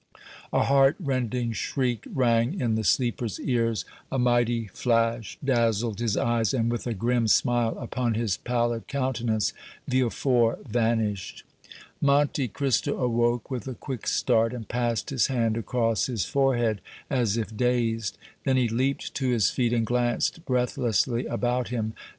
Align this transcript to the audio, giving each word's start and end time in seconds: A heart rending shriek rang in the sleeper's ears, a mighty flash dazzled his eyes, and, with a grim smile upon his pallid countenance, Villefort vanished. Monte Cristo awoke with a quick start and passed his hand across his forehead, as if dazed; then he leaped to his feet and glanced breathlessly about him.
A 0.51 0.63
heart 0.63 0.95
rending 0.99 1.53
shriek 1.53 2.05
rang 2.11 2.59
in 2.59 2.73
the 2.73 2.83
sleeper's 2.83 3.39
ears, 3.39 3.85
a 4.11 4.17
mighty 4.17 4.65
flash 4.65 5.37
dazzled 5.45 5.99
his 5.99 6.17
eyes, 6.17 6.55
and, 6.55 6.71
with 6.71 6.87
a 6.87 6.95
grim 6.95 7.27
smile 7.27 7.77
upon 7.77 8.15
his 8.15 8.35
pallid 8.35 8.87
countenance, 8.87 9.53
Villefort 9.87 10.67
vanished. 10.67 11.43
Monte 12.01 12.47
Cristo 12.47 12.97
awoke 12.97 13.51
with 13.51 13.67
a 13.67 13.75
quick 13.75 14.07
start 14.07 14.53
and 14.55 14.67
passed 14.67 15.11
his 15.11 15.27
hand 15.27 15.55
across 15.55 16.07
his 16.07 16.25
forehead, 16.25 16.81
as 17.07 17.37
if 17.37 17.55
dazed; 17.55 18.17
then 18.43 18.57
he 18.57 18.67
leaped 18.67 19.13
to 19.13 19.29
his 19.29 19.51
feet 19.51 19.71
and 19.71 19.85
glanced 19.85 20.43
breathlessly 20.47 21.27
about 21.27 21.67
him. 21.67 21.93